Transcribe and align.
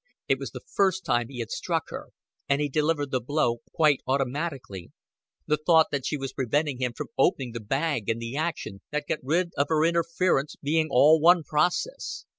It 0.27 0.39
was 0.39 0.49
the 0.49 0.63
first 0.73 1.05
time 1.05 1.27
he 1.27 1.41
had 1.41 1.51
struck 1.51 1.91
her, 1.91 2.07
and 2.49 2.59
he 2.59 2.69
delivered 2.69 3.11
the 3.11 3.21
blow 3.21 3.59
quite 3.71 4.01
automatically, 4.07 4.91
the 5.45 5.57
thought 5.57 5.91
that 5.91 6.07
she 6.07 6.17
was 6.17 6.33
preventing 6.33 6.81
him 6.81 6.93
from 6.93 7.09
opening 7.19 7.51
the 7.51 7.59
bag 7.59 8.09
and 8.09 8.19
the 8.19 8.35
action 8.35 8.81
that 8.89 9.05
got 9.07 9.19
rid 9.21 9.51
of 9.57 9.67
her 9.69 9.85
interference 9.85 10.55
being 10.59 10.87
all 10.89 11.19
one 11.21 11.43
process. 11.43 12.25